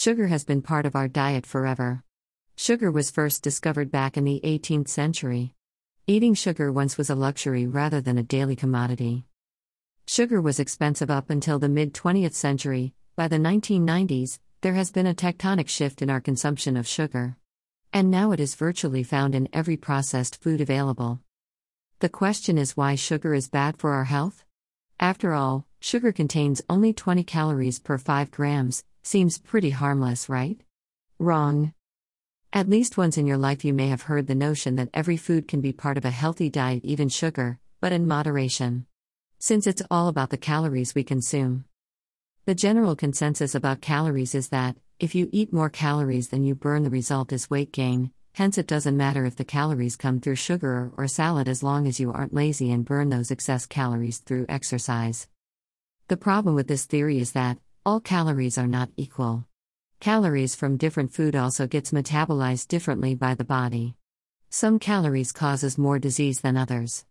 [0.00, 2.02] Sugar has been part of our diet forever.
[2.56, 5.52] Sugar was first discovered back in the 18th century.
[6.06, 9.26] Eating sugar once was a luxury rather than a daily commodity.
[10.06, 12.94] Sugar was expensive up until the mid 20th century.
[13.14, 17.36] By the 1990s, there has been a tectonic shift in our consumption of sugar.
[17.92, 21.20] And now it is virtually found in every processed food available.
[21.98, 24.44] The question is why sugar is bad for our health?
[24.98, 30.60] After all, sugar contains only 20 calories per 5 grams, seems pretty harmless, right?
[31.18, 31.72] Wrong.
[32.52, 35.46] At least once in your life, you may have heard the notion that every food
[35.46, 38.86] can be part of a healthy diet, even sugar, but in moderation.
[39.38, 41.64] Since it's all about the calories we consume.
[42.46, 46.82] The general consensus about calories is that, if you eat more calories than you burn,
[46.82, 50.92] the result is weight gain, hence, it doesn't matter if the calories come through sugar
[50.96, 55.28] or salad as long as you aren't lazy and burn those excess calories through exercise.
[56.08, 59.46] The problem with this theory is that, all calories are not equal.
[60.00, 63.96] Calories from different food also gets metabolized differently by the body.
[64.50, 67.06] Some calories causes more disease than others.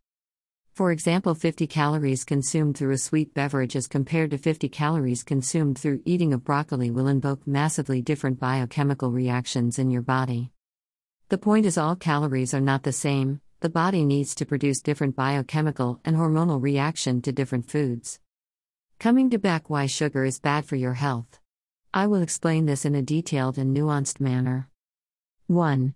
[0.74, 5.80] For example, 50 calories consumed through a sweet beverage as compared to 50 calories consumed
[5.80, 10.52] through eating of broccoli will invoke massively different biochemical reactions in your body.
[11.30, 15.16] The point is, all calories are not the same, the body needs to produce different
[15.16, 18.20] biochemical and hormonal reaction to different foods.
[19.00, 21.40] Coming to back why sugar is bad for your health.
[21.94, 24.68] I will explain this in a detailed and nuanced manner.
[25.48, 25.96] 1.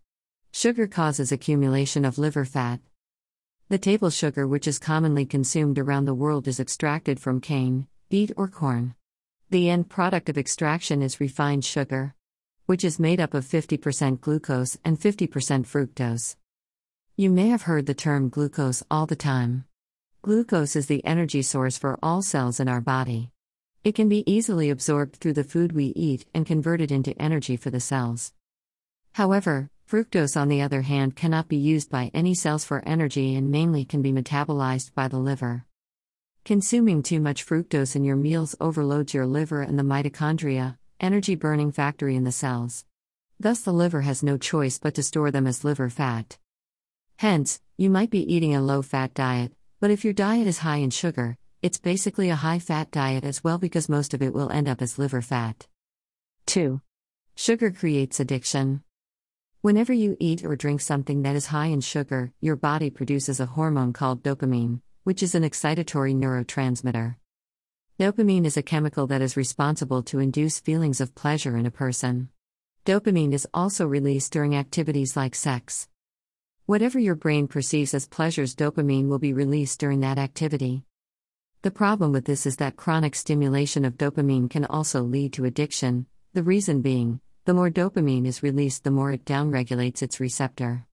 [0.54, 2.80] Sugar causes accumulation of liver fat.
[3.68, 8.32] The table sugar, which is commonly consumed around the world, is extracted from cane, beet,
[8.38, 8.96] or corn.
[9.50, 12.16] The end product of extraction is refined sugar,
[12.68, 15.28] which is made up of 50% glucose and 50%
[15.68, 16.38] fructose.
[17.18, 19.66] You may have heard the term glucose all the time.
[20.24, 23.30] Glucose is the energy source for all cells in our body.
[23.84, 27.70] It can be easily absorbed through the food we eat and converted into energy for
[27.70, 28.32] the cells.
[29.12, 33.52] However, Fructose, on the other hand, cannot be used by any cells for energy and
[33.52, 35.66] mainly can be metabolized by the liver.
[36.46, 41.74] Consuming too much fructose in your meals overloads your liver and the mitochondria, energy burning
[41.74, 42.86] factory in the cells.
[43.42, 46.38] Thus, the liver has no choice but to store them as liver fat.
[47.18, 49.52] Hence, you might be eating a low fat diet,
[49.84, 53.44] but if your diet is high in sugar, it's basically a high fat diet as
[53.44, 55.68] well because most of it will end up as liver fat.
[56.46, 56.80] 2.
[57.36, 58.82] Sugar creates addiction.
[59.60, 63.46] Whenever you eat or drink something that is high in sugar, your body produces a
[63.46, 67.18] hormone called dopamine, which is an excitatory neurotransmitter.
[68.00, 72.30] Dopamine is a chemical that is responsible to induce feelings of pleasure in a person.
[72.86, 75.90] Dopamine is also released during activities like sex.
[76.66, 80.86] Whatever your brain perceives as pleasures, dopamine will be released during that activity.
[81.62, 86.06] The problem with this is that chronic stimulation of dopamine can also lead to addiction,
[86.32, 90.86] the reason being, the more dopamine is released, the more it downregulates its receptor.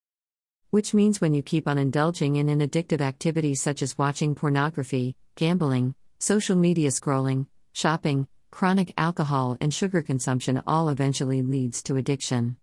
[0.70, 5.14] Which means when you keep on indulging in an addictive activity such as watching pornography,
[5.36, 12.56] gambling, social media scrolling, shopping, chronic alcohol and sugar consumption all eventually leads to addiction.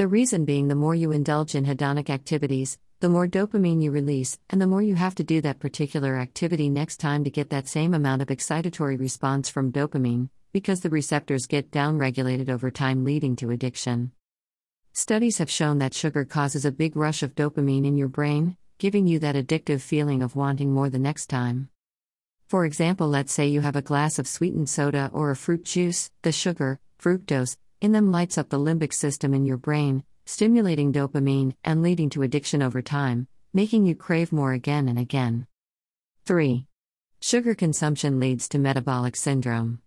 [0.00, 4.38] The reason being the more you indulge in hedonic activities, the more dopamine you release,
[4.48, 7.68] and the more you have to do that particular activity next time to get that
[7.68, 13.36] same amount of excitatory response from dopamine, because the receptors get downregulated over time, leading
[13.36, 14.12] to addiction.
[14.94, 19.06] Studies have shown that sugar causes a big rush of dopamine in your brain, giving
[19.06, 21.68] you that addictive feeling of wanting more the next time.
[22.48, 26.10] For example, let's say you have a glass of sweetened soda or a fruit juice,
[26.22, 31.54] the sugar, fructose, in them lights up the limbic system in your brain, stimulating dopamine
[31.64, 35.46] and leading to addiction over time, making you crave more again and again.
[36.26, 36.66] 3.
[37.20, 39.80] Sugar consumption leads to metabolic syndrome.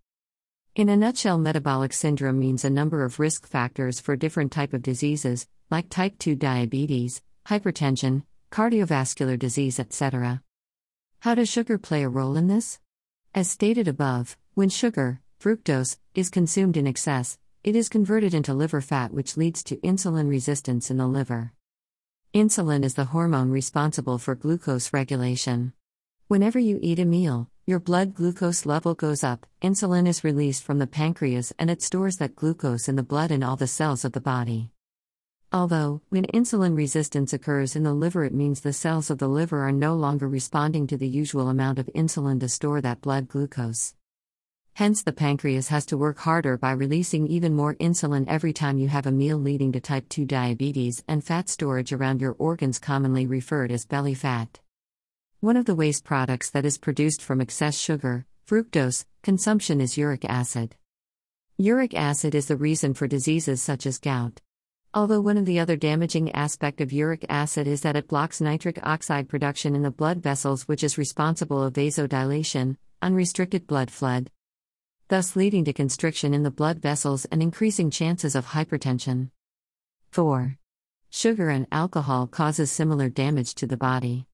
[0.76, 4.82] In a nutshell, metabolic syndrome means a number of risk factors for different type of
[4.82, 10.42] diseases, like type 2 diabetes, hypertension, cardiovascular disease, etc.
[11.20, 12.80] How does sugar play a role in this?
[13.36, 18.82] As stated above, when sugar, fructose, is consumed in excess, it is converted into liver
[18.82, 21.53] fat, which leads to insulin resistance in the liver.
[22.34, 25.72] Insulin is the hormone responsible for glucose regulation.
[26.28, 30.79] Whenever you eat a meal, your blood glucose level goes up, insulin is released from
[30.79, 34.11] the pancreas, and it stores that glucose in the blood in all the cells of
[34.11, 34.72] the body.
[35.53, 39.61] Although, when insulin resistance occurs in the liver, it means the cells of the liver
[39.61, 43.93] are no longer responding to the usual amount of insulin to store that blood glucose.
[44.75, 48.87] Hence, the pancreas has to work harder by releasing even more insulin every time you
[48.87, 53.28] have a meal, leading to type 2 diabetes and fat storage around your organs, commonly
[53.28, 54.59] referred as belly fat.
[55.41, 60.25] One of the waste products that is produced from excess sugar, fructose, consumption is uric
[60.25, 60.76] acid.
[61.59, 64.41] Uric acid is the reason for diseases such as gout.
[64.91, 68.79] Although one of the other damaging aspect of uric acid is that it blocks nitric
[68.81, 74.31] oxide production in the blood vessels which is responsible of vasodilation, unrestricted blood flood,
[75.08, 79.29] thus leading to constriction in the blood vessels and increasing chances of hypertension.
[80.11, 80.58] 4.
[81.09, 84.28] Sugar and alcohol causes similar damage to the body.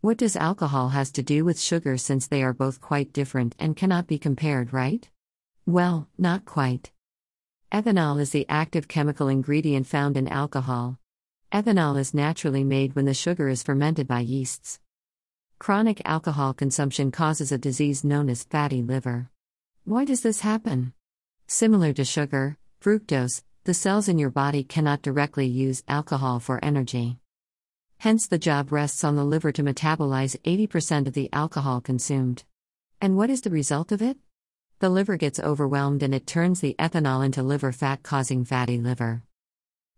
[0.00, 3.76] What does alcohol has to do with sugar since they are both quite different and
[3.76, 5.08] cannot be compared, right?
[5.66, 6.90] Well, not quite.
[7.70, 10.98] Ethanol is the active chemical ingredient found in alcohol.
[11.52, 14.80] Ethanol is naturally made when the sugar is fermented by yeasts.
[15.58, 19.28] Chronic alcohol consumption causes a disease known as fatty liver.
[19.84, 20.92] Why does this happen?
[21.46, 27.18] Similar to sugar, fructose, the cells in your body cannot directly use alcohol for energy.
[27.98, 32.44] Hence, the job rests on the liver to metabolize 80% of the alcohol consumed.
[33.00, 34.18] And what is the result of it?
[34.80, 39.22] The liver gets overwhelmed and it turns the ethanol into liver fat, causing fatty liver.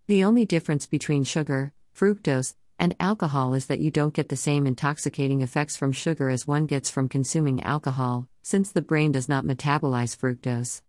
[0.07, 4.67] The only difference between sugar, fructose, and alcohol is that you don't get the same
[4.67, 9.45] intoxicating effects from sugar as one gets from consuming alcohol, since the brain does not
[9.45, 10.83] metabolize fructose.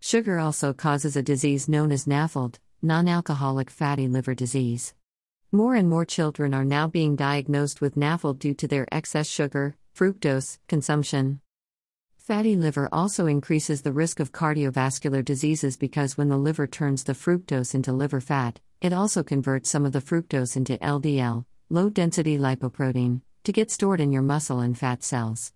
[0.00, 4.94] Sugar also causes a disease known as NAFLD, non alcoholic fatty liver disease.
[5.52, 9.76] More and more children are now being diagnosed with NAFLD due to their excess sugar,
[9.94, 11.40] fructose, consumption.
[12.16, 17.12] Fatty liver also increases the risk of cardiovascular diseases because when the liver turns the
[17.12, 22.38] fructose into liver fat, it also converts some of the fructose into LDL, low density
[22.38, 25.52] lipoprotein, to get stored in your muscle and fat cells.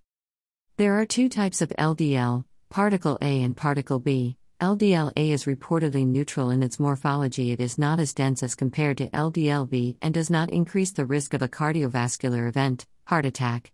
[0.76, 4.36] There are two types of LDL, particle A and particle B.
[4.60, 9.08] LDLA is reportedly neutral in its morphology, it is not as dense as compared to
[9.08, 13.72] LDLB and does not increase the risk of a cardiovascular event, heart attack.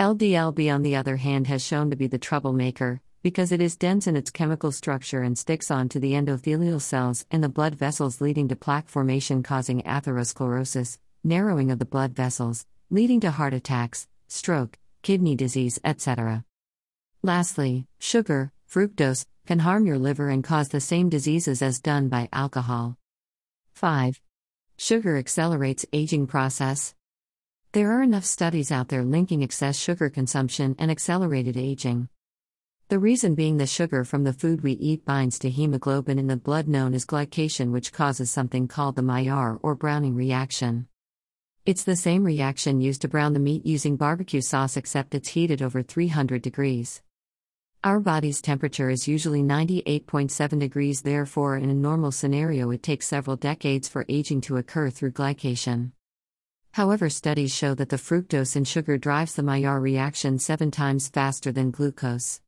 [0.00, 4.08] LDLB, on the other hand, has shown to be the troublemaker, because it is dense
[4.08, 8.48] in its chemical structure and sticks onto the endothelial cells in the blood vessels, leading
[8.48, 14.76] to plaque formation, causing atherosclerosis, narrowing of the blood vessels, leading to heart attacks, stroke,
[15.02, 16.44] kidney disease, etc.
[17.22, 22.28] Lastly, sugar, fructose, can harm your liver and cause the same diseases as done by
[22.32, 22.96] alcohol.
[23.74, 24.20] 5.
[24.76, 26.94] Sugar accelerates aging process.
[27.72, 32.08] There are enough studies out there linking excess sugar consumption and accelerated aging.
[32.92, 36.36] The reason being the sugar from the food we eat binds to hemoglobin in the
[36.36, 40.88] blood known as glycation, which causes something called the Maillard or browning reaction.
[41.64, 45.62] It's the same reaction used to brown the meat using barbecue sauce, except it's heated
[45.62, 47.00] over 300 degrees.
[47.82, 53.36] Our body's temperature is usually 98.7 degrees, therefore, in a normal scenario, it takes several
[53.36, 55.92] decades for aging to occur through glycation.
[56.72, 61.50] However, studies show that the fructose in sugar drives the Maillard reaction seven times faster
[61.52, 62.42] than glucose.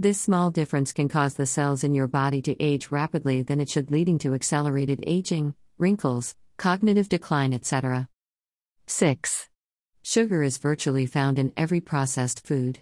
[0.00, 3.68] This small difference can cause the cells in your body to age rapidly than it
[3.68, 8.08] should, leading to accelerated aging, wrinkles, cognitive decline, etc.
[8.86, 9.50] 6.
[10.00, 12.78] Sugar is virtually found in every processed food.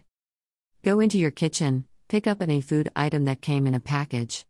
[0.85, 4.47] Go into your kitchen, pick up any food item that came in a package.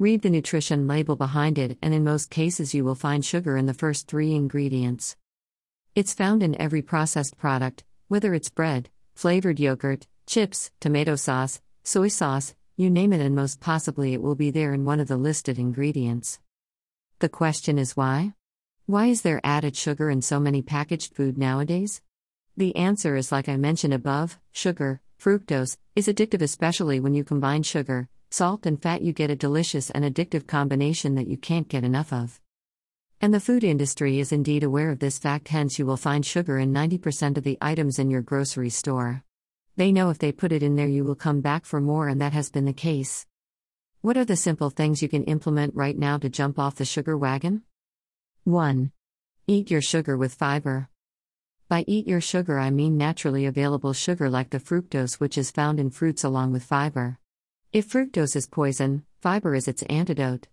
[0.00, 3.66] Read the nutrition label behind it, and in most cases, you will find sugar in
[3.66, 5.16] the first three ingredients.
[5.94, 12.06] It's found in every processed product, whether it's bread, flavored yogurt, chips, tomato sauce, soy
[12.06, 15.16] sauce, you name it, and most possibly it will be there in one of the
[15.16, 16.38] listed ingredients.
[17.20, 18.34] The question is why?
[18.84, 22.02] Why is there added sugar in so many packaged food nowadays?
[22.58, 27.62] The answer is like I mentioned above sugar, fructose, is addictive, especially when you combine
[27.62, 31.84] sugar, salt, and fat, you get a delicious and addictive combination that you can't get
[31.84, 32.38] enough of.
[33.22, 36.58] And the food industry is indeed aware of this fact, hence, you will find sugar
[36.58, 39.24] in 90% of the items in your grocery store.
[39.78, 42.20] They know if they put it in there, you will come back for more, and
[42.20, 43.26] that has been the case.
[44.00, 47.16] What are the simple things you can implement right now to jump off the sugar
[47.16, 47.62] wagon?
[48.42, 48.90] 1.
[49.46, 50.88] Eat your sugar with fiber.
[51.68, 55.78] By eat your sugar, I mean naturally available sugar like the fructose, which is found
[55.78, 57.18] in fruits along with fiber.
[57.72, 60.48] If fructose is poison, fiber is its antidote.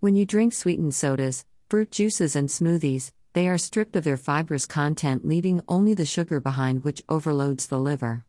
[0.00, 4.66] When you drink sweetened sodas, Fruit juices and smoothies, they are stripped of their fibrous
[4.66, 8.26] content, leaving only the sugar behind, which overloads the liver.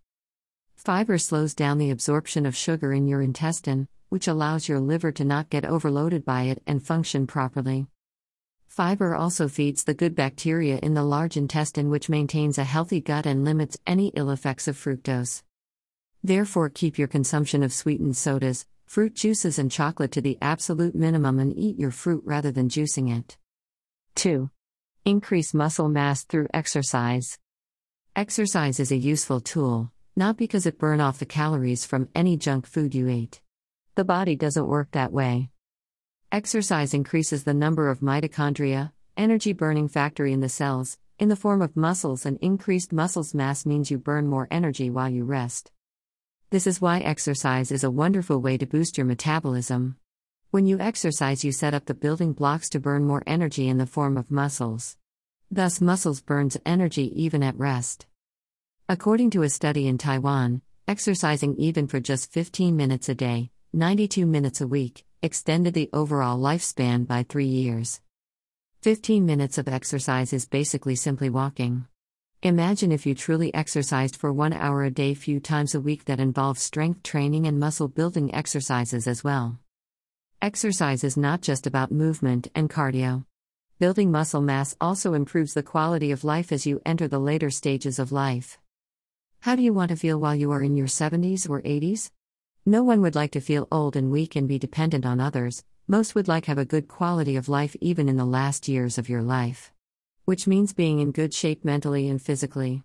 [0.84, 5.24] Fiber slows down the absorption of sugar in your intestine, which allows your liver to
[5.24, 7.86] not get overloaded by it and function properly.
[8.66, 13.28] Fiber also feeds the good bacteria in the large intestine, which maintains a healthy gut
[13.28, 15.44] and limits any ill effects of fructose.
[16.24, 21.38] Therefore, keep your consumption of sweetened sodas, fruit juices and chocolate to the absolute minimum
[21.38, 23.38] and eat your fruit rather than juicing it.
[24.16, 24.50] 2.
[25.06, 27.38] Increase muscle mass through exercise.
[28.16, 32.68] Exercise is a useful tool, not because it burn off the calories from any junk
[32.68, 33.42] food you ate.
[33.96, 35.50] The body doesn't work that way.
[36.32, 41.62] Exercise increases the number of mitochondria, energy burning factory in the cells, in the form
[41.62, 45.72] of muscles, and increased muscles mass means you burn more energy while you rest.
[46.50, 49.98] This is why exercise is a wonderful way to boost your metabolism.
[50.50, 53.86] When you exercise, you set up the building blocks to burn more energy in the
[53.86, 54.98] form of muscles.
[55.50, 58.06] Thus, muscles burns energy even at rest.
[58.90, 64.26] According to a study in Taiwan, exercising even for just 15 minutes a day, 92
[64.26, 68.02] minutes a week, extended the overall lifespan by three years.
[68.82, 71.86] 15 minutes of exercise is basically simply walking.
[72.44, 76.20] Imagine if you truly exercised for one hour a day, few times a week, that
[76.20, 79.60] involves strength training and muscle building exercises as well.
[80.42, 83.26] Exercise is not just about movement and cardio.
[83.78, 88.00] Building muscle mass also improves the quality of life as you enter the later stages
[88.00, 88.58] of life.
[89.42, 92.12] How do you want to feel while you are in your 70s or 80s?
[92.64, 96.14] No one would like to feel old and weak and be dependent on others, most
[96.14, 99.10] would like to have a good quality of life even in the last years of
[99.10, 99.72] your life.
[100.26, 102.84] Which means being in good shape mentally and physically.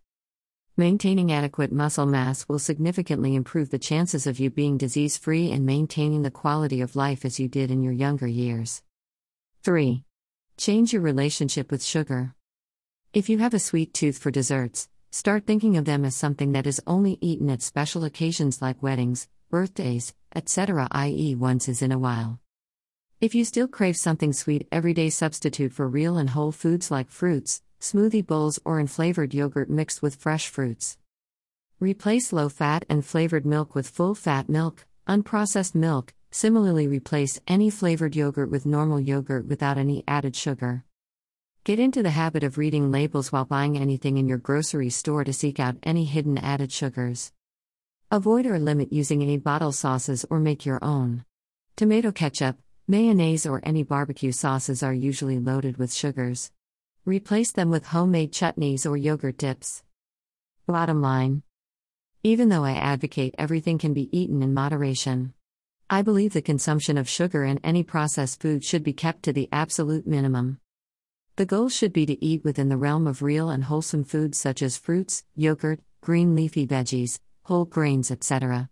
[0.78, 5.66] Maintaining adequate muscle mass will significantly improve the chances of you being disease free and
[5.66, 8.82] maintaining the quality of life as you did in your younger years.
[9.62, 10.04] 3.
[10.56, 12.34] Change your relationship with sugar.
[13.12, 16.66] If you have a sweet tooth for desserts, start thinking of them as something that
[16.66, 21.98] is only eaten at special occasions like weddings, birthdays, etc., i.e., once is in a
[21.98, 22.38] while.
[23.18, 27.62] If you still crave something sweet, everyday substitute for real and whole foods like fruits,
[27.80, 30.98] smoothie bowls, or in flavored yogurt mixed with fresh fruits.
[31.80, 36.12] Replace low fat and flavored milk with full fat milk, unprocessed milk.
[36.30, 40.84] Similarly, replace any flavored yogurt with normal yogurt without any added sugar.
[41.66, 45.32] Get into the habit of reading labels while buying anything in your grocery store to
[45.32, 47.32] seek out any hidden added sugars.
[48.08, 51.24] Avoid or limit using any bottle sauces or make your own.
[51.74, 52.56] Tomato ketchup,
[52.86, 56.52] mayonnaise, or any barbecue sauces are usually loaded with sugars.
[57.04, 59.82] Replace them with homemade chutneys or yogurt dips.
[60.68, 61.42] Bottom line
[62.22, 65.34] Even though I advocate everything can be eaten in moderation,
[65.90, 69.48] I believe the consumption of sugar and any processed food should be kept to the
[69.50, 70.60] absolute minimum.
[71.36, 74.62] The goal should be to eat within the realm of real and wholesome foods such
[74.62, 78.70] as fruits, yogurt, green leafy veggies, whole grains, etc.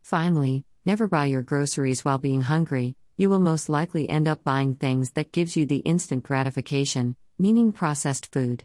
[0.00, 4.74] Finally, never buy your groceries while being hungry, you will most likely end up buying
[4.74, 8.64] things that gives you the instant gratification, meaning processed food.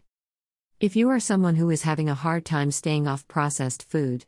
[0.80, 4.26] If you are someone who is having a hard time staying off processed food,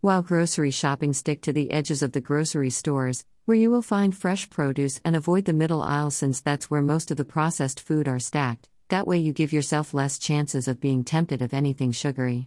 [0.00, 4.14] while grocery shopping, stick to the edges of the grocery stores, where you will find
[4.14, 8.06] fresh produce and avoid the middle aisle since that's where most of the processed food
[8.06, 8.68] are stacked.
[8.90, 12.46] That way, you give yourself less chances of being tempted of anything sugary.